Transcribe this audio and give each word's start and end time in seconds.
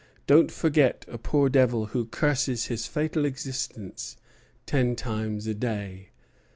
Don't 0.25 0.49
forget 0.51 1.05
a 1.07 1.19
poor 1.19 1.47
devil 1.47 1.85
who 1.93 2.05
curses 2.07 2.65
his 2.65 2.87
fatal 2.87 3.23
existence 3.23 4.17
ten 4.65 4.95
times 4.95 5.45
a 5.45 5.53
day." 5.53 6.09